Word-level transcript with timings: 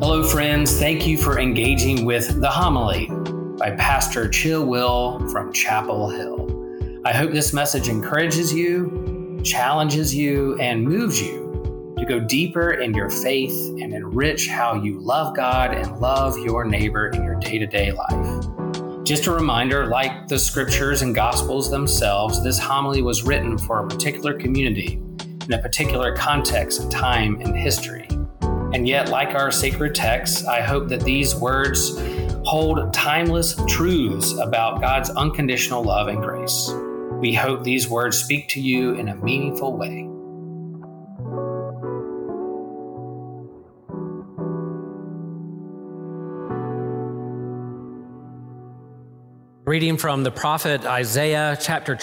Hello, 0.00 0.22
friends. 0.22 0.78
Thank 0.78 1.08
you 1.08 1.18
for 1.18 1.40
engaging 1.40 2.04
with 2.04 2.40
The 2.40 2.48
Homily 2.48 3.08
by 3.58 3.72
Pastor 3.72 4.28
Chill 4.28 4.64
Will 4.64 5.18
from 5.30 5.52
Chapel 5.52 6.08
Hill. 6.08 7.02
I 7.04 7.12
hope 7.12 7.32
this 7.32 7.52
message 7.52 7.88
encourages 7.88 8.54
you, 8.54 9.40
challenges 9.44 10.14
you, 10.14 10.56
and 10.60 10.84
moves 10.84 11.20
you 11.20 11.94
to 11.98 12.04
go 12.04 12.20
deeper 12.20 12.74
in 12.74 12.94
your 12.94 13.10
faith 13.10 13.50
and 13.82 13.92
enrich 13.92 14.46
how 14.46 14.80
you 14.80 15.00
love 15.00 15.34
God 15.34 15.74
and 15.74 15.98
love 15.98 16.38
your 16.38 16.64
neighbor 16.64 17.08
in 17.08 17.24
your 17.24 17.34
day 17.34 17.58
to 17.58 17.66
day 17.66 17.90
life. 17.90 18.46
Just 19.02 19.26
a 19.26 19.32
reminder 19.32 19.86
like 19.86 20.28
the 20.28 20.38
scriptures 20.38 21.02
and 21.02 21.12
gospels 21.12 21.72
themselves, 21.72 22.40
this 22.44 22.60
homily 22.60 23.02
was 23.02 23.24
written 23.24 23.58
for 23.58 23.84
a 23.84 23.88
particular 23.88 24.38
community 24.38 25.02
in 25.46 25.54
a 25.54 25.58
particular 25.58 26.14
context 26.14 26.88
time 26.88 27.40
and 27.40 27.56
history. 27.56 28.06
And 28.72 28.86
yet, 28.86 29.08
like 29.08 29.34
our 29.34 29.50
sacred 29.50 29.94
texts, 29.94 30.44
I 30.44 30.60
hope 30.60 30.88
that 30.88 31.00
these 31.00 31.34
words 31.34 31.98
hold 32.44 32.92
timeless 32.92 33.58
truths 33.66 34.32
about 34.38 34.82
God's 34.82 35.08
unconditional 35.08 35.82
love 35.82 36.08
and 36.08 36.22
grace. 36.22 36.70
We 37.12 37.32
hope 37.32 37.64
these 37.64 37.88
words 37.88 38.18
speak 38.18 38.48
to 38.50 38.60
you 38.60 38.92
in 38.92 39.08
a 39.08 39.16
meaningful 39.16 39.76
way. 39.76 40.04
Reading 49.64 49.96
from 49.96 50.24
the 50.24 50.30
prophet 50.30 50.84
Isaiah, 50.84 51.56
chapter 51.58 51.98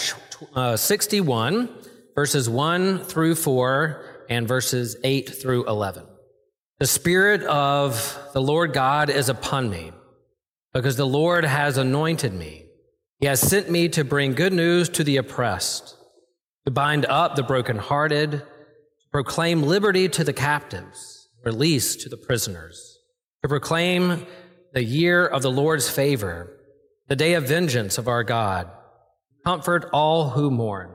uh, 0.54 0.76
61, 0.76 1.68
verses 2.16 2.48
1 2.48 3.04
through 3.04 3.36
4, 3.36 4.26
and 4.28 4.48
verses 4.48 4.96
8 5.04 5.30
through 5.30 5.66
11. 5.66 6.04
The 6.78 6.86
Spirit 6.86 7.42
of 7.44 8.18
the 8.34 8.42
Lord 8.42 8.74
God 8.74 9.08
is 9.08 9.30
upon 9.30 9.70
me, 9.70 9.92
because 10.74 10.98
the 10.98 11.06
Lord 11.06 11.46
has 11.46 11.78
anointed 11.78 12.34
me. 12.34 12.66
He 13.18 13.24
has 13.24 13.40
sent 13.40 13.70
me 13.70 13.88
to 13.88 14.04
bring 14.04 14.34
good 14.34 14.52
news 14.52 14.90
to 14.90 15.02
the 15.02 15.16
oppressed, 15.16 15.96
to 16.66 16.70
bind 16.70 17.06
up 17.06 17.34
the 17.34 17.42
brokenhearted, 17.42 18.30
to 18.30 18.42
proclaim 19.10 19.62
liberty 19.62 20.06
to 20.10 20.22
the 20.22 20.34
captives, 20.34 21.30
release 21.46 21.96
to 21.96 22.10
the 22.10 22.18
prisoners, 22.18 22.98
to 23.42 23.48
proclaim 23.48 24.26
the 24.74 24.84
year 24.84 25.24
of 25.24 25.40
the 25.40 25.50
Lord's 25.50 25.88
favor, 25.88 26.60
the 27.08 27.16
day 27.16 27.32
of 27.32 27.48
vengeance 27.48 27.96
of 27.96 28.06
our 28.06 28.22
God, 28.22 28.70
comfort 29.46 29.88
all 29.94 30.28
who 30.28 30.50
mourn 30.50 30.90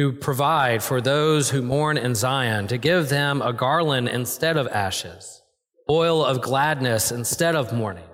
to 0.00 0.12
provide 0.12 0.82
for 0.82 1.02
those 1.02 1.50
who 1.50 1.60
mourn 1.60 1.98
in 1.98 2.14
Zion, 2.14 2.66
to 2.68 2.78
give 2.78 3.10
them 3.10 3.42
a 3.42 3.52
garland 3.52 4.08
instead 4.08 4.56
of 4.56 4.66
ashes, 4.68 5.42
oil 5.90 6.24
of 6.24 6.40
gladness 6.40 7.12
instead 7.12 7.54
of 7.54 7.74
mourning, 7.74 8.08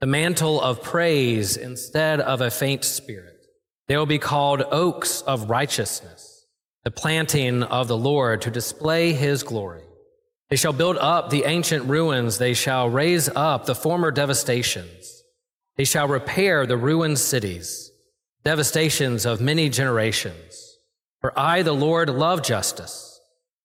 the 0.00 0.06
mantle 0.06 0.60
of 0.60 0.80
praise 0.80 1.56
instead 1.56 2.20
of 2.20 2.40
a 2.40 2.52
faint 2.52 2.84
spirit. 2.84 3.46
They 3.88 3.96
will 3.96 4.06
be 4.06 4.20
called 4.20 4.62
oaks 4.70 5.22
of 5.22 5.50
righteousness, 5.50 6.46
the 6.84 6.92
planting 6.92 7.64
of 7.64 7.88
the 7.88 7.98
Lord 7.98 8.40
to 8.42 8.52
display 8.52 9.12
his 9.12 9.42
glory. 9.42 9.82
They 10.50 10.56
shall 10.56 10.72
build 10.72 10.98
up 10.98 11.30
the 11.30 11.46
ancient 11.46 11.86
ruins, 11.86 12.38
they 12.38 12.54
shall 12.54 12.88
raise 12.88 13.28
up 13.28 13.66
the 13.66 13.74
former 13.74 14.12
devastations, 14.12 15.24
they 15.76 15.84
shall 15.84 16.06
repair 16.06 16.64
the 16.64 16.76
ruined 16.76 17.18
cities, 17.18 17.90
devastations 18.44 19.26
of 19.26 19.40
many 19.40 19.68
generations. 19.68 20.68
For 21.22 21.32
I, 21.38 21.62
the 21.62 21.72
Lord, 21.72 22.10
love 22.10 22.42
justice. 22.42 23.20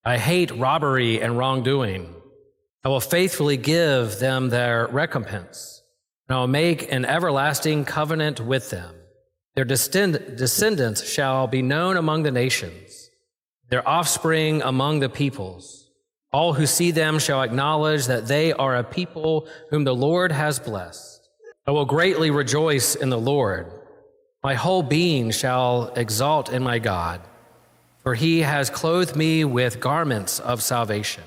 I 0.06 0.18
hate 0.18 0.52
robbery 0.52 1.22
and 1.22 1.38
wrongdoing. 1.38 2.14
I 2.86 2.90
will 2.90 3.02
faithfully 3.02 3.58
give 3.58 4.20
them 4.20 4.50
their 4.50 4.88
recompense, 4.88 5.82
and 6.30 6.38
I 6.38 6.40
will 6.40 6.48
make 6.48 6.90
an 6.90 7.04
everlasting 7.04 7.84
covenant 7.84 8.40
with 8.40 8.70
them. 8.70 8.96
Their 9.56 9.66
descendants 9.66 11.10
shall 11.10 11.48
be 11.48 11.64
known 11.64 11.98
among 11.98 12.24
the 12.24 12.32
nations, 12.32 13.10
their 13.70 13.86
offspring 13.86 14.62
among 14.62 15.00
the 15.00 15.10
peoples. 15.10 15.90
All 16.32 16.54
who 16.54 16.68
see 16.68 16.92
them 16.92 17.18
shall 17.18 17.42
acknowledge 17.42 18.06
that 18.06 18.28
they 18.28 18.54
are 18.54 18.76
a 18.76 18.84
people 18.84 19.48
whom 19.72 19.84
the 19.84 19.96
Lord 19.96 20.32
has 20.32 20.60
blessed. 20.60 21.28
I 21.66 21.72
will 21.72 21.86
greatly 21.86 22.30
rejoice 22.30 22.94
in 22.96 23.10
the 23.10 23.20
Lord. 23.20 23.72
My 24.44 24.54
whole 24.54 24.84
being 24.84 25.32
shall 25.32 25.92
exalt 25.96 26.50
in 26.50 26.62
my 26.62 26.78
God. 26.78 27.20
For 28.08 28.16
he 28.16 28.40
has 28.40 28.70
clothed 28.70 29.18
me 29.18 29.44
with 29.44 29.82
garments 29.82 30.40
of 30.40 30.62
salvation. 30.62 31.26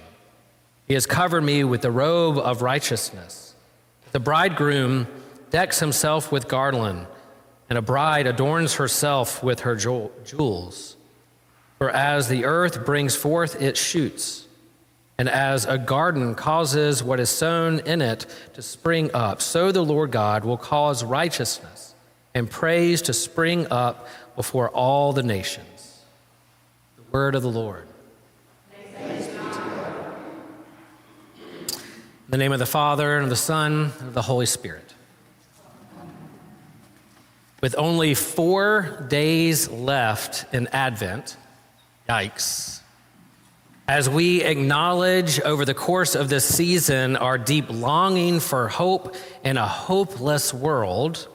He 0.88 0.94
has 0.94 1.04
covered 1.04 1.42
me 1.42 1.62
with 1.62 1.82
the 1.82 1.90
robe 1.90 2.38
of 2.38 2.62
righteousness. 2.62 3.54
The 4.12 4.18
bridegroom 4.18 5.06
decks 5.50 5.78
himself 5.78 6.32
with 6.32 6.48
garland, 6.48 7.06
and 7.68 7.76
a 7.76 7.82
bride 7.82 8.26
adorns 8.26 8.76
herself 8.76 9.42
with 9.42 9.60
her 9.60 9.76
jewels. 9.76 10.96
For 11.76 11.90
as 11.90 12.28
the 12.28 12.46
earth 12.46 12.86
brings 12.86 13.14
forth 13.14 13.60
its 13.60 13.78
shoots, 13.78 14.46
and 15.18 15.28
as 15.28 15.66
a 15.66 15.76
garden 15.76 16.34
causes 16.34 17.04
what 17.04 17.20
is 17.20 17.28
sown 17.28 17.80
in 17.80 18.00
it 18.00 18.24
to 18.54 18.62
spring 18.62 19.10
up, 19.12 19.42
so 19.42 19.70
the 19.70 19.84
Lord 19.84 20.12
God 20.12 20.46
will 20.46 20.56
cause 20.56 21.04
righteousness 21.04 21.94
and 22.34 22.50
praise 22.50 23.02
to 23.02 23.12
spring 23.12 23.66
up 23.70 24.08
before 24.34 24.70
all 24.70 25.12
the 25.12 25.22
nations. 25.22 25.66
Word 27.12 27.34
of 27.34 27.42
the 27.42 27.50
Lord. 27.50 27.88
In 28.84 29.18
the 32.28 32.36
name 32.36 32.52
of 32.52 32.60
the 32.60 32.66
Father, 32.66 33.16
and 33.16 33.24
of 33.24 33.30
the 33.30 33.36
Son, 33.36 33.92
and 33.98 34.08
of 34.08 34.14
the 34.14 34.22
Holy 34.22 34.46
Spirit. 34.46 34.94
With 37.60 37.74
only 37.76 38.14
four 38.14 39.06
days 39.08 39.68
left 39.68 40.54
in 40.54 40.68
Advent, 40.68 41.36
yikes. 42.08 42.80
As 43.88 44.08
we 44.08 44.44
acknowledge 44.44 45.40
over 45.40 45.64
the 45.64 45.74
course 45.74 46.14
of 46.14 46.28
this 46.28 46.44
season 46.44 47.16
our 47.16 47.38
deep 47.38 47.66
longing 47.68 48.38
for 48.38 48.68
hope 48.68 49.16
in 49.42 49.56
a 49.56 49.66
hopeless 49.66 50.54
world, 50.54 51.26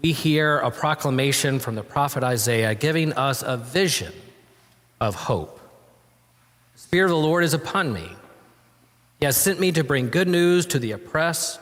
we 0.00 0.12
hear 0.12 0.58
a 0.58 0.70
proclamation 0.70 1.58
from 1.58 1.74
the 1.74 1.82
prophet 1.82 2.22
Isaiah 2.22 2.76
giving 2.76 3.12
us 3.14 3.42
a 3.42 3.56
vision 3.56 4.12
of 5.02 5.16
hope. 5.16 5.58
The 6.74 6.80
Spirit 6.80 7.06
of 7.06 7.10
the 7.10 7.16
Lord 7.16 7.42
is 7.42 7.54
upon 7.54 7.92
me. 7.92 8.08
He 9.18 9.26
has 9.26 9.36
sent 9.36 9.58
me 9.58 9.72
to 9.72 9.82
bring 9.82 10.10
good 10.10 10.28
news 10.28 10.64
to 10.66 10.78
the 10.78 10.92
oppressed, 10.92 11.60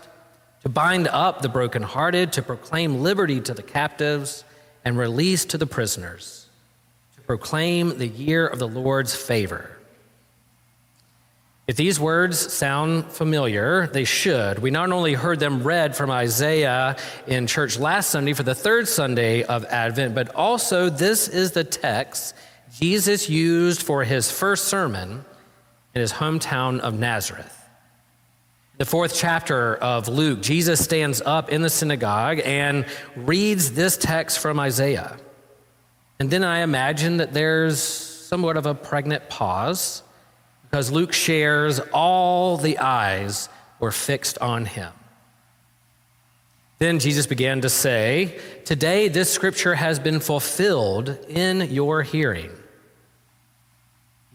to 0.63 0.69
bind 0.69 1.09
up 1.09 1.41
the 1.41 1.49
brokenhearted, 1.49 2.35
to 2.35 2.43
proclaim 2.43 3.03
liberty 3.03 3.41
to 3.41 3.55
the 3.55 3.63
captives, 3.63 4.45
and 4.85 4.99
release 4.99 5.47
to 5.47 5.59
the 5.59 5.67
prisoners, 5.67 6.49
to 7.15 7.23
proclaim 7.23 7.97
the 7.97 8.09
year 8.09 8.47
of 8.47 8.59
the 8.59 8.69
Lord's 8.69 9.17
favor. 9.17 9.71
If 11.67 11.77
these 11.77 11.99
words 11.99 12.53
sound 12.53 13.07
familiar, 13.07 13.87
they 13.87 14.05
should. 14.05 14.59
We 14.59 14.71
not 14.71 14.93
only 14.93 15.15
heard 15.15 15.41
them 15.41 15.63
read 15.63 15.97
from 15.97 16.11
Isaiah 16.11 16.97
in 17.27 17.47
church 17.47 17.79
last 17.79 18.11
Sunday 18.11 18.35
for 18.35 18.43
the 18.43 18.55
third 18.55 18.87
Sunday 18.87 19.45
of 19.45 19.65
Advent, 19.65 20.15
but 20.15 20.35
also 20.35 20.91
this 20.91 21.27
is 21.27 21.53
the 21.53 21.65
text 21.65 22.35
Jesus 22.79 23.29
used 23.29 23.83
for 23.83 24.05
his 24.05 24.31
first 24.31 24.67
sermon 24.67 25.25
in 25.95 26.01
his 26.01 26.13
hometown 26.13 26.79
of 26.81 26.99
Nazareth. 26.99 27.57
The 28.79 28.85
fourth 28.85 29.15
chapter 29.15 29.75
of 29.77 30.09
Luke, 30.09 30.41
Jesus 30.41 30.83
stands 30.83 31.21
up 31.21 31.51
in 31.51 31.63
the 31.63 31.69
synagogue 31.69 32.41
and 32.45 32.87
reads 33.17 33.73
this 33.73 33.97
text 33.97 34.39
from 34.39 34.59
Isaiah. 34.61 35.19
And 36.19 36.31
then 36.31 36.45
I 36.45 36.61
imagine 36.61 37.19
that 37.19 37.35
there's 37.35 37.83
somewhat 37.83 38.57
of 38.57 38.67
a 38.67 38.75
pregnant 38.75 39.29
pause 39.29 40.03
because 40.63 40.93
Luke 40.93 41.13
shares 41.13 41.81
all 41.93 42.57
the 42.57 42.79
eyes 42.79 43.49
were 43.81 43.93
fixed 43.93 44.39
on 44.39 44.65
him. 44.65 44.93
Then 46.79 47.01
Jesus 47.01 47.27
began 47.27 47.61
to 47.63 47.69
say, 47.69 48.39
Today 48.65 49.09
this 49.09 49.31
scripture 49.31 49.75
has 49.75 49.99
been 49.99 50.21
fulfilled 50.21 51.19
in 51.29 51.71
your 51.71 52.03
hearing 52.03 52.51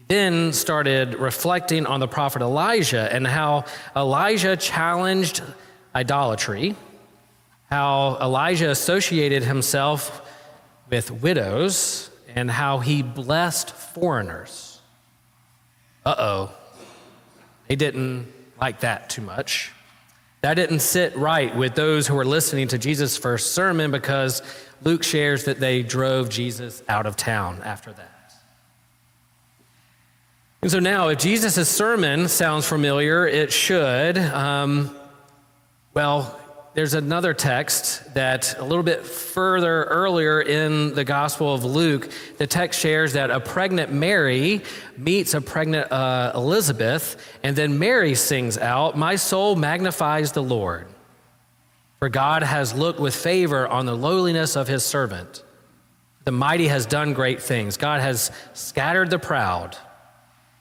then 0.08 0.52
started 0.52 1.14
reflecting 1.16 1.86
on 1.86 2.00
the 2.00 2.08
prophet 2.08 2.42
Elijah 2.42 3.12
and 3.12 3.26
how 3.26 3.64
Elijah 3.94 4.56
challenged 4.56 5.42
idolatry, 5.94 6.76
how 7.70 8.16
Elijah 8.20 8.70
associated 8.70 9.42
himself 9.42 10.22
with 10.88 11.10
widows, 11.10 12.10
and 12.28 12.50
how 12.50 12.78
he 12.78 13.02
blessed 13.02 13.70
foreigners. 13.70 14.80
Uh 16.04 16.14
oh, 16.18 16.54
they 17.66 17.74
didn't 17.74 18.32
like 18.60 18.80
that 18.80 19.10
too 19.10 19.22
much. 19.22 19.72
That 20.42 20.54
didn't 20.54 20.80
sit 20.80 21.16
right 21.16 21.54
with 21.56 21.74
those 21.74 22.06
who 22.06 22.14
were 22.14 22.24
listening 22.24 22.68
to 22.68 22.78
Jesus' 22.78 23.16
first 23.16 23.52
sermon 23.52 23.90
because 23.90 24.42
Luke 24.82 25.02
shares 25.02 25.46
that 25.46 25.58
they 25.58 25.82
drove 25.82 26.28
Jesus 26.28 26.82
out 26.88 27.06
of 27.06 27.16
town 27.16 27.60
after 27.64 27.92
that. 27.92 28.15
And 30.62 30.70
so 30.70 30.78
now, 30.78 31.08
if 31.08 31.18
Jesus' 31.18 31.68
sermon 31.68 32.28
sounds 32.28 32.66
familiar, 32.66 33.26
it 33.26 33.52
should. 33.52 34.18
Um, 34.18 34.96
well, 35.94 36.40
there's 36.76 36.92
another 36.92 37.32
text 37.32 38.12
that 38.12 38.58
a 38.58 38.62
little 38.64 38.82
bit 38.82 39.06
further 39.06 39.84
earlier 39.84 40.42
in 40.42 40.94
the 40.94 41.04
Gospel 41.04 41.54
of 41.54 41.64
Luke, 41.64 42.10
the 42.36 42.46
text 42.46 42.80
shares 42.80 43.14
that 43.14 43.30
a 43.30 43.40
pregnant 43.40 43.92
Mary 43.92 44.62
meets 44.96 45.32
a 45.32 45.40
pregnant 45.40 45.90
uh, 45.90 46.32
Elizabeth, 46.34 47.16
and 47.42 47.56
then 47.56 47.78
Mary 47.78 48.14
sings 48.14 48.58
out, 48.58 48.94
My 48.94 49.16
soul 49.16 49.56
magnifies 49.56 50.32
the 50.32 50.42
Lord, 50.42 50.86
for 51.98 52.10
God 52.10 52.42
has 52.42 52.74
looked 52.74 53.00
with 53.00 53.14
favor 53.14 53.66
on 53.66 53.86
the 53.86 53.96
lowliness 53.96 54.54
of 54.54 54.68
his 54.68 54.84
servant. 54.84 55.42
The 56.24 56.32
mighty 56.32 56.68
has 56.68 56.84
done 56.84 57.14
great 57.14 57.40
things. 57.40 57.78
God 57.78 58.02
has 58.02 58.30
scattered 58.52 59.08
the 59.08 59.18
proud 59.18 59.78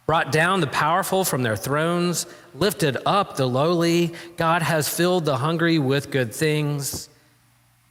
brought 0.05 0.31
down 0.31 0.61
the 0.61 0.67
powerful 0.67 1.25
from 1.25 1.43
their 1.43 1.55
thrones, 1.55 2.27
lifted 2.53 2.97
up 3.05 3.37
the 3.37 3.45
lowly. 3.45 4.13
God 4.37 4.61
has 4.61 4.87
filled 4.87 5.25
the 5.25 5.37
hungry 5.37 5.79
with 5.79 6.11
good 6.11 6.33
things, 6.33 7.09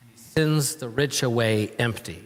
and 0.00 0.11
he 0.11 0.19
sends 0.19 0.76
the 0.76 0.88
rich 0.88 1.22
away 1.22 1.72
empty. 1.78 2.22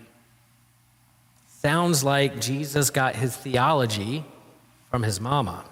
Sounds 1.47 2.05
like 2.05 2.41
Jesus 2.41 2.91
got 2.91 3.17
his 3.17 3.37
theology 3.37 4.25
from 4.91 5.03
his 5.03 5.21
mama. 5.21 5.65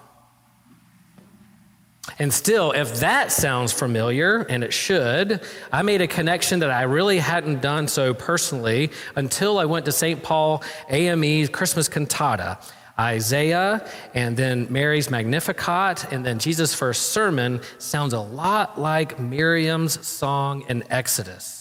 And 2.19 2.33
still, 2.33 2.71
if 2.71 3.01
that 3.01 3.31
sounds 3.31 3.71
familiar, 3.71 4.39
and 4.49 4.63
it 4.63 4.73
should, 4.73 5.41
I 5.71 5.81
made 5.83 6.01
a 6.01 6.07
connection 6.07 6.59
that 6.59 6.71
I 6.71 6.83
really 6.83 7.19
hadn't 7.19 7.61
done 7.61 7.87
so 7.87 8.13
personally 8.13 8.91
until 9.15 9.59
I 9.59 9.65
went 9.65 9.85
to 9.85 9.91
St. 9.91 10.23
Paul 10.23 10.63
AME's 10.89 11.49
Christmas 11.49 11.87
cantata. 11.87 12.57
Isaiah 12.99 13.87
and 14.13 14.35
then 14.35 14.67
Mary's 14.71 15.09
Magnificat 15.09 16.11
and 16.11 16.25
then 16.25 16.39
Jesus' 16.39 16.73
first 16.73 17.11
sermon 17.11 17.61
sounds 17.77 18.13
a 18.13 18.19
lot 18.19 18.79
like 18.79 19.19
Miriam's 19.19 20.05
song 20.05 20.65
in 20.67 20.83
Exodus. 20.89 21.57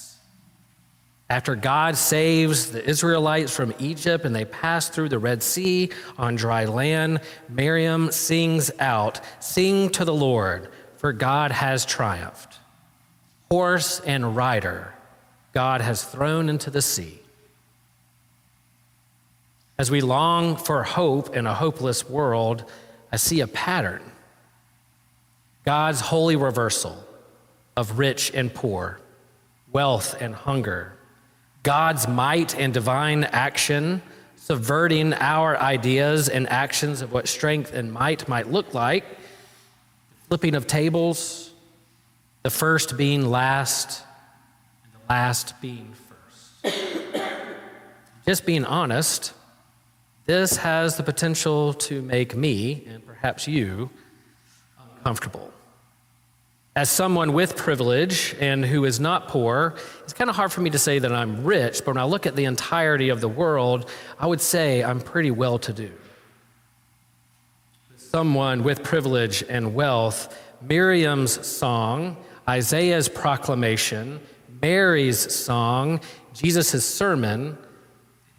After 1.28 1.56
God 1.56 1.96
saves 1.96 2.70
the 2.70 2.88
Israelites 2.88 3.54
from 3.54 3.74
Egypt 3.80 4.24
and 4.24 4.34
they 4.34 4.44
pass 4.44 4.88
through 4.88 5.08
the 5.08 5.18
Red 5.18 5.42
Sea 5.42 5.90
on 6.16 6.36
dry 6.36 6.66
land, 6.66 7.20
Miriam 7.48 8.12
sings 8.12 8.70
out, 8.78 9.20
Sing 9.40 9.90
to 9.90 10.04
the 10.04 10.14
Lord, 10.14 10.70
for 10.96 11.12
God 11.12 11.50
has 11.50 11.84
triumphed. 11.84 12.58
Horse 13.50 14.00
and 14.00 14.36
rider, 14.36 14.94
God 15.52 15.80
has 15.80 16.04
thrown 16.04 16.48
into 16.48 16.70
the 16.70 16.82
sea. 16.82 17.20
As 19.78 19.90
we 19.90 20.00
long 20.00 20.56
for 20.56 20.82
hope 20.82 21.36
in 21.36 21.46
a 21.46 21.54
hopeless 21.54 22.08
world, 22.08 22.64
I 23.12 23.16
see 23.16 23.40
a 23.40 23.46
pattern 23.46 24.02
God's 25.64 26.00
holy 26.00 26.36
reversal 26.36 26.96
of 27.76 27.98
rich 27.98 28.30
and 28.32 28.54
poor, 28.54 29.00
wealth 29.72 30.14
and 30.20 30.34
hunger, 30.34 30.96
God's 31.64 32.06
might 32.06 32.56
and 32.56 32.72
divine 32.72 33.24
action, 33.24 34.00
subverting 34.36 35.12
our 35.12 35.58
ideas 35.58 36.28
and 36.28 36.48
actions 36.48 37.02
of 37.02 37.12
what 37.12 37.26
strength 37.26 37.72
and 37.72 37.92
might 37.92 38.28
might 38.28 38.48
look 38.48 38.74
like, 38.74 39.04
flipping 40.28 40.54
of 40.54 40.68
tables, 40.68 41.52
the 42.44 42.50
first 42.50 42.96
being 42.96 43.28
last, 43.28 44.04
and 44.84 44.92
the 44.92 45.12
last 45.12 45.60
being 45.60 45.92
first. 46.62 46.76
Just 48.24 48.46
being 48.46 48.64
honest, 48.64 49.32
this 50.26 50.56
has 50.56 50.96
the 50.96 51.02
potential 51.04 51.72
to 51.72 52.02
make 52.02 52.36
me, 52.36 52.84
and 52.88 53.06
perhaps 53.06 53.46
you, 53.46 53.90
uncomfortable. 54.96 55.52
As 56.74 56.90
someone 56.90 57.32
with 57.32 57.56
privilege 57.56 58.34
and 58.40 58.64
who 58.64 58.84
is 58.84 58.98
not 58.98 59.28
poor, 59.28 59.76
it's 60.02 60.12
kind 60.12 60.28
of 60.28 60.36
hard 60.36 60.52
for 60.52 60.60
me 60.62 60.70
to 60.70 60.78
say 60.78 60.98
that 60.98 61.12
I'm 61.12 61.44
rich, 61.44 61.84
but 61.84 61.94
when 61.94 62.02
I 62.02 62.06
look 62.06 62.26
at 62.26 62.34
the 62.34 62.44
entirety 62.44 63.08
of 63.08 63.20
the 63.20 63.28
world, 63.28 63.88
I 64.18 64.26
would 64.26 64.40
say 64.40 64.82
I'm 64.82 65.00
pretty 65.00 65.30
well 65.30 65.58
to 65.60 65.72
do. 65.72 65.92
Someone 67.96 68.64
with 68.64 68.82
privilege 68.82 69.44
and 69.48 69.74
wealth, 69.74 70.36
Miriam's 70.60 71.46
song, 71.46 72.16
Isaiah's 72.48 73.08
proclamation, 73.08 74.20
Mary's 74.60 75.34
song, 75.34 76.00
Jesus' 76.34 76.84
sermon 76.84 77.56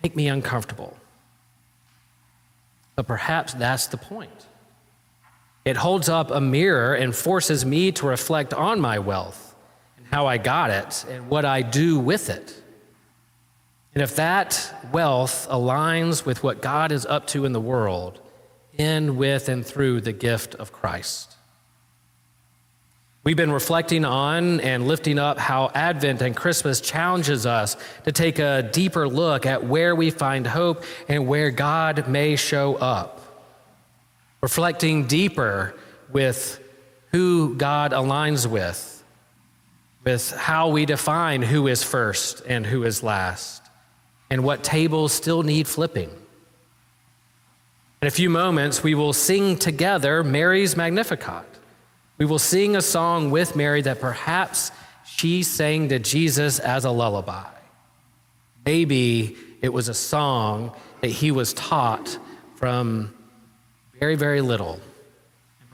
make 0.04 0.16
me 0.18 0.28
uncomfortable. 0.28 0.97
But 2.98 3.08
perhaps 3.08 3.54
that's 3.54 3.88
the 3.88 3.98
point. 3.98 4.48
It 5.64 5.78
holds 5.78 6.10
up 6.10 6.32
a 6.32 6.42
mirror 6.42 6.96
and 6.96 7.16
forces 7.16 7.64
me 7.64 7.92
to 7.94 8.08
reflect 8.08 8.54
on 8.54 8.82
my 8.82 9.00
wealth 9.00 9.56
and 9.98 10.08
how 10.08 10.26
I 10.26 10.38
got 10.38 10.72
it 10.72 11.06
and 11.08 11.30
what 11.30 11.46
I 11.46 11.62
do 11.62 12.00
with 12.00 12.30
it. 12.30 12.60
And 13.94 14.02
if 14.02 14.16
that 14.18 14.90
wealth 14.92 15.48
aligns 15.50 16.26
with 16.26 16.44
what 16.44 16.62
God 16.62 16.92
is 16.92 17.06
up 17.06 17.28
to 17.28 17.46
in 17.46 17.54
the 17.54 17.62
world, 17.62 18.20
in, 18.78 19.16
with, 19.16 19.48
and 19.48 19.66
through 19.66 20.02
the 20.02 20.14
gift 20.14 20.56
of 20.56 20.72
Christ. 20.72 21.37
We've 23.28 23.36
been 23.36 23.52
reflecting 23.52 24.06
on 24.06 24.62
and 24.62 24.88
lifting 24.88 25.20
up 25.20 25.38
how 25.38 25.70
Advent 25.76 26.22
and 26.22 26.34
Christmas 26.34 26.80
challenges 26.80 27.46
us 27.46 27.76
to 28.06 28.14
take 28.14 28.40
a 28.40 28.70
deeper 28.72 29.06
look 29.06 29.46
at 29.46 29.66
where 29.66 29.94
we 29.98 30.12
find 30.12 30.48
hope 30.48 30.86
and 31.10 31.28
where 31.28 31.52
God 31.52 32.08
may 32.08 32.38
show 32.38 32.76
up. 32.76 33.20
Reflecting 34.40 35.08
deeper 35.08 35.76
with 36.10 36.64
who 37.12 37.56
God 37.56 37.92
aligns 37.92 38.50
with, 38.50 39.04
with 40.06 40.32
how 40.32 40.70
we 40.70 40.86
define 40.86 41.42
who 41.42 41.68
is 41.68 41.84
first 41.84 42.42
and 42.48 42.66
who 42.66 42.86
is 42.86 43.04
last, 43.04 43.62
and 44.30 44.42
what 44.42 44.64
tables 44.64 45.12
still 45.12 45.44
need 45.44 45.68
flipping. 45.68 46.12
In 48.02 48.08
a 48.08 48.12
few 48.12 48.30
moments, 48.30 48.84
we 48.84 48.96
will 48.96 49.12
sing 49.12 49.58
together 49.58 50.24
Mary's 50.24 50.78
Magnificat. 50.78 51.57
We 52.18 52.26
will 52.26 52.40
sing 52.40 52.76
a 52.76 52.82
song 52.82 53.30
with 53.30 53.56
Mary 53.56 53.82
that 53.84 54.02
perhaps 54.02 54.72
she 55.06 55.44
sang 55.44 55.90
to 55.90 56.00
Jesus 56.00 56.60
as 56.60 56.84
a 56.84 56.92
lullaby. 56.92 57.50
Maybe 58.66 59.38
it 59.62 59.70
was 59.70 59.88
a 59.88 59.94
song 59.94 60.76
that 61.02 61.10
he 61.10 61.32
was 61.32 61.54
taught 61.54 62.18
from 62.56 63.14
very, 64.00 64.16
very 64.16 64.42
little. 64.42 64.80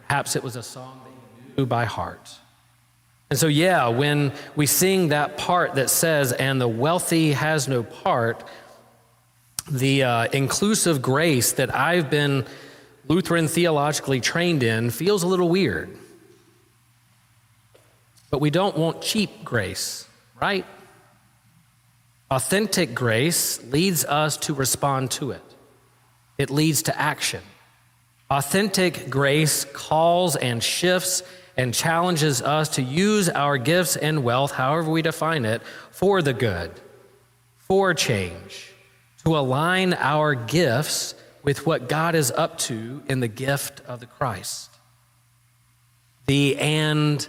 Perhaps 0.07 0.35
it 0.35 0.43
was 0.43 0.55
a 0.55 0.63
song 0.63 0.99
that 1.03 1.11
he 1.45 1.61
knew 1.61 1.65
by 1.65 1.85
heart. 1.85 2.29
And 3.29 3.39
so, 3.39 3.47
yeah, 3.47 3.87
when 3.87 4.31
we 4.55 4.65
sing 4.65 5.07
that 5.07 5.37
part 5.37 5.75
that 5.75 5.89
says, 5.89 6.33
and 6.33 6.61
the 6.61 6.67
wealthy 6.67 7.31
has 7.31 7.67
no 7.67 7.83
part, 7.83 8.43
the 9.71 10.03
uh, 10.03 10.27
inclusive 10.33 11.01
grace 11.01 11.53
that 11.53 11.73
I've 11.73 12.09
been 12.09 12.45
Lutheran 13.07 13.47
theologically 13.47 14.19
trained 14.19 14.61
in 14.61 14.91
feels 14.91 15.23
a 15.23 15.27
little 15.27 15.49
weird. 15.49 15.97
But 18.33 18.41
we 18.41 18.49
don't 18.49 18.75
want 18.75 19.03
cheap 19.03 19.45
grace, 19.45 20.07
right? 20.41 20.65
Authentic 22.31 22.95
grace 22.95 23.63
leads 23.65 24.05
us 24.05 24.37
to 24.37 24.55
respond 24.55 25.11
to 25.11 25.29
it, 25.29 25.43
it 26.39 26.49
leads 26.49 26.81
to 26.83 26.99
action. 26.99 27.43
Authentic 28.31 29.07
grace 29.07 29.65
calls 29.65 30.35
and 30.35 30.63
shifts 30.63 31.21
and 31.57 31.75
challenges 31.75 32.41
us 32.41 32.69
to 32.69 32.81
use 32.81 33.29
our 33.29 33.59
gifts 33.59 33.97
and 33.97 34.23
wealth, 34.23 34.51
however 34.51 34.89
we 34.89 35.03
define 35.03 35.45
it, 35.45 35.61
for 35.91 36.23
the 36.23 36.33
good, 36.33 36.71
for 37.59 37.93
change, 37.93 38.71
to 39.25 39.37
align 39.37 39.93
our 39.93 40.33
gifts 40.33 41.13
with 41.43 41.67
what 41.67 41.87
God 41.87 42.15
is 42.15 42.31
up 42.31 42.57
to 42.61 43.03
in 43.05 43.19
the 43.19 43.27
gift 43.27 43.81
of 43.81 43.99
the 43.99 44.07
Christ. 44.07 44.71
The 46.25 46.57
and 46.57 47.27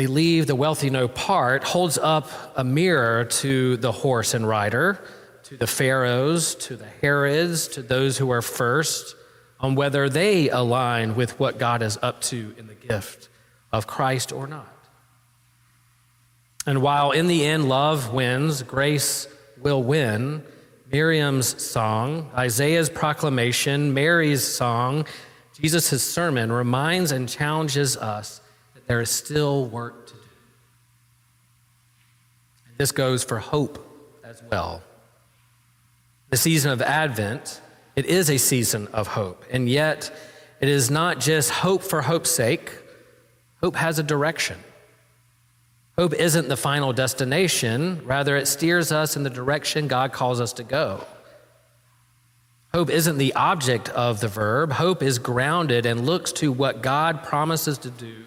they 0.00 0.06
leave 0.06 0.46
the 0.46 0.56
wealthy 0.56 0.88
no 0.88 1.08
part, 1.08 1.62
holds 1.62 1.98
up 1.98 2.30
a 2.56 2.64
mirror 2.64 3.26
to 3.26 3.76
the 3.76 3.92
horse 3.92 4.32
and 4.32 4.48
rider, 4.48 4.98
to 5.42 5.58
the 5.58 5.66
pharaohs, 5.66 6.54
to 6.54 6.74
the 6.74 6.86
Herods, 6.86 7.68
to 7.68 7.82
those 7.82 8.16
who 8.16 8.30
are 8.30 8.40
first, 8.40 9.14
on 9.60 9.74
whether 9.74 10.08
they 10.08 10.48
align 10.48 11.16
with 11.16 11.38
what 11.38 11.58
God 11.58 11.82
is 11.82 11.98
up 12.00 12.22
to 12.22 12.54
in 12.56 12.66
the 12.66 12.74
gift 12.74 13.28
of 13.72 13.86
Christ 13.86 14.32
or 14.32 14.46
not. 14.46 14.74
And 16.64 16.80
while 16.80 17.10
in 17.10 17.26
the 17.26 17.44
end 17.44 17.68
love 17.68 18.10
wins, 18.10 18.62
grace 18.62 19.28
will 19.58 19.82
win, 19.82 20.42
Miriam's 20.90 21.62
song, 21.62 22.30
Isaiah's 22.34 22.88
proclamation, 22.88 23.92
Mary's 23.92 24.44
song, 24.44 25.04
Jesus' 25.60 26.02
sermon 26.02 26.50
reminds 26.50 27.12
and 27.12 27.28
challenges 27.28 27.98
us 27.98 28.40
there 28.90 29.00
is 29.00 29.08
still 29.08 29.66
work 29.66 30.08
to 30.08 30.14
do. 30.14 30.18
And 32.66 32.76
this 32.76 32.90
goes 32.90 33.22
for 33.22 33.38
hope 33.38 33.78
as 34.24 34.42
well. 34.50 34.82
The 36.30 36.36
season 36.36 36.72
of 36.72 36.82
Advent 36.82 37.60
It 37.94 38.06
is 38.06 38.28
a 38.28 38.36
season 38.36 38.88
of 38.88 39.06
hope. 39.06 39.44
And 39.48 39.68
yet, 39.68 40.12
it 40.60 40.68
is 40.68 40.90
not 40.90 41.20
just 41.20 41.50
hope 41.50 41.84
for 41.84 42.02
hope's 42.02 42.32
sake, 42.32 42.72
hope 43.60 43.76
has 43.76 44.00
a 44.00 44.02
direction. 44.02 44.58
Hope 45.96 46.12
isn't 46.12 46.48
the 46.48 46.56
final 46.56 46.92
destination, 46.92 48.02
rather, 48.04 48.36
it 48.36 48.48
steers 48.48 48.90
us 48.90 49.14
in 49.14 49.22
the 49.22 49.30
direction 49.30 49.86
God 49.86 50.12
calls 50.12 50.40
us 50.40 50.52
to 50.54 50.64
go. 50.64 51.06
Hope 52.74 52.90
isn't 52.90 53.18
the 53.18 53.34
object 53.34 53.88
of 53.90 54.18
the 54.18 54.26
verb, 54.26 54.72
hope 54.72 55.00
is 55.00 55.20
grounded 55.20 55.86
and 55.86 56.06
looks 56.06 56.32
to 56.32 56.50
what 56.50 56.82
God 56.82 57.22
promises 57.22 57.78
to 57.78 57.90
do 57.90 58.24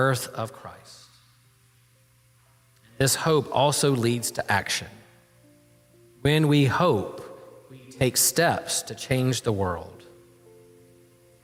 birth 0.00 0.28
of 0.28 0.50
Christ. 0.50 1.10
This 2.96 3.14
hope 3.14 3.46
also 3.52 3.90
leads 3.90 4.30
to 4.30 4.42
action. 4.50 4.88
When 6.22 6.48
we 6.48 6.64
hope, 6.64 7.16
we 7.70 7.80
take 7.98 8.16
steps 8.16 8.80
to 8.84 8.94
change 8.94 9.42
the 9.42 9.52
world. 9.52 10.06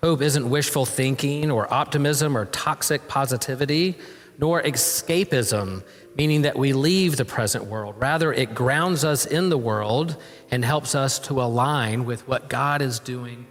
Hope 0.03 0.23
isn't 0.23 0.49
wishful 0.49 0.87
thinking 0.87 1.51
or 1.51 1.71
optimism 1.71 2.35
or 2.35 2.47
toxic 2.47 3.07
positivity, 3.09 3.99
nor 4.39 4.63
escapism, 4.63 5.85
meaning 6.17 6.41
that 6.41 6.57
we 6.57 6.73
leave 6.73 7.19
the 7.19 7.27
present 7.27 7.67
world. 7.67 7.95
Rather, 7.99 8.33
it 8.33 8.55
grounds 8.55 9.05
us 9.05 9.27
in 9.27 9.51
the 9.51 9.59
world 9.59 10.17
and 10.51 10.65
helps 10.65 10.95
us 10.95 11.19
to 11.19 11.43
align 11.43 12.07
with 12.07 12.27
what 12.27 12.49
God 12.49 12.81
is 12.81 13.01
doing 13.01 13.47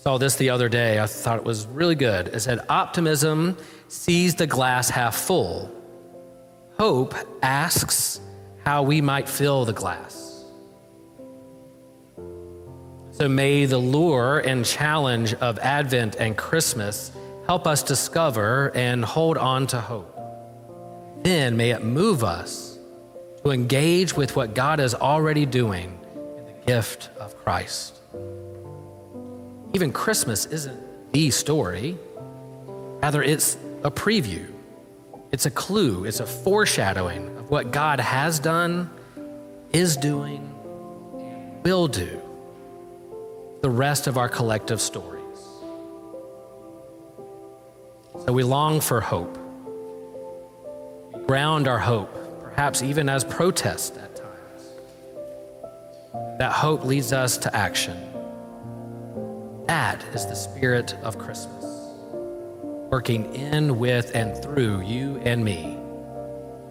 Saw 0.00 0.16
this 0.16 0.36
the 0.36 0.48
other 0.48 0.70
day. 0.70 0.98
I 0.98 1.06
thought 1.06 1.36
it 1.36 1.44
was 1.44 1.66
really 1.66 1.94
good. 1.94 2.28
It 2.28 2.40
said, 2.40 2.64
Optimism 2.70 3.58
sees 3.88 4.34
the 4.34 4.46
glass 4.46 4.88
half 4.88 5.14
full. 5.14 5.70
Hope 6.78 7.14
asks 7.42 8.18
how 8.64 8.82
we 8.82 9.02
might 9.02 9.28
fill 9.28 9.66
the 9.66 9.74
glass. 9.74 10.46
So 13.10 13.28
may 13.28 13.66
the 13.66 13.76
lure 13.76 14.38
and 14.38 14.64
challenge 14.64 15.34
of 15.34 15.58
Advent 15.58 16.16
and 16.16 16.34
Christmas 16.34 17.12
help 17.46 17.66
us 17.66 17.82
discover 17.82 18.72
and 18.74 19.04
hold 19.04 19.36
on 19.36 19.66
to 19.66 19.82
hope. 19.82 20.18
Then 21.22 21.58
may 21.58 21.72
it 21.72 21.84
move 21.84 22.24
us 22.24 22.78
to 23.44 23.50
engage 23.50 24.16
with 24.16 24.34
what 24.34 24.54
God 24.54 24.80
is 24.80 24.94
already 24.94 25.44
doing 25.44 26.00
in 26.14 26.46
the 26.46 26.54
gift 26.66 27.10
of 27.18 27.36
Christ. 27.44 27.99
Even 29.72 29.92
Christmas 29.92 30.46
isn't 30.46 31.12
the 31.12 31.30
story, 31.30 31.96
rather, 33.02 33.22
it's 33.22 33.56
a 33.84 33.90
preview, 33.90 34.46
it's 35.32 35.46
a 35.46 35.50
clue, 35.50 36.04
it's 36.04 36.20
a 36.20 36.26
foreshadowing 36.26 37.36
of 37.38 37.50
what 37.50 37.70
God 37.70 38.00
has 38.00 38.38
done, 38.38 38.90
is 39.72 39.96
doing, 39.96 40.52
will 41.62 41.86
do 41.86 42.20
the 43.62 43.70
rest 43.70 44.06
of 44.06 44.18
our 44.18 44.28
collective 44.28 44.80
stories. 44.80 45.20
So 48.26 48.32
we 48.32 48.42
long 48.42 48.80
for 48.80 49.00
hope. 49.00 49.38
We 51.14 51.22
ground 51.24 51.68
our 51.68 51.78
hope, 51.78 52.42
perhaps 52.42 52.82
even 52.82 53.08
as 53.08 53.24
protest 53.24 53.96
at 53.96 54.16
times. 54.16 54.68
That 56.38 56.52
hope 56.52 56.84
leads 56.84 57.12
us 57.12 57.38
to 57.38 57.54
action. 57.54 58.09
That 59.70 60.02
is 60.14 60.26
the 60.26 60.34
spirit 60.34 60.94
of 61.04 61.16
Christmas 61.16 61.64
working 62.90 63.32
in, 63.36 63.78
with, 63.78 64.16
and 64.16 64.36
through 64.42 64.80
you 64.80 65.18
and 65.18 65.44
me, 65.44 65.78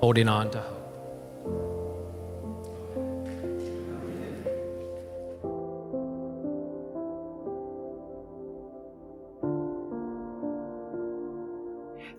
holding 0.02 0.28
on 0.28 0.52
to 0.52 0.60
hope. 0.60 0.76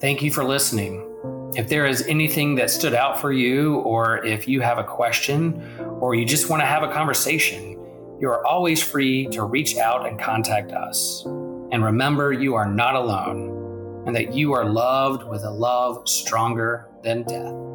Thank 0.00 0.22
you 0.22 0.30
for 0.32 0.44
listening. 0.44 1.06
If 1.54 1.68
there 1.68 1.84
is 1.84 2.00
anything 2.06 2.54
that 2.54 2.70
stood 2.70 2.94
out 2.94 3.20
for 3.20 3.32
you, 3.32 3.80
or 3.80 4.24
if 4.24 4.48
you 4.48 4.62
have 4.62 4.78
a 4.78 4.84
question, 4.84 5.62
or 6.00 6.14
you 6.14 6.24
just 6.24 6.48
want 6.48 6.62
to 6.62 6.66
have 6.66 6.82
a 6.82 6.90
conversation, 6.90 7.69
you 8.20 8.28
are 8.28 8.46
always 8.46 8.82
free 8.82 9.26
to 9.28 9.44
reach 9.44 9.78
out 9.78 10.06
and 10.06 10.20
contact 10.20 10.72
us. 10.72 11.22
And 11.24 11.82
remember, 11.82 12.32
you 12.32 12.54
are 12.54 12.70
not 12.70 12.94
alone 12.94 14.04
and 14.06 14.14
that 14.14 14.34
you 14.34 14.52
are 14.52 14.66
loved 14.66 15.26
with 15.26 15.42
a 15.42 15.50
love 15.50 16.06
stronger 16.06 16.88
than 17.02 17.22
death. 17.22 17.69